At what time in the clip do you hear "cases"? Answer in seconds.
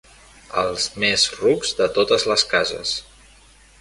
2.55-2.95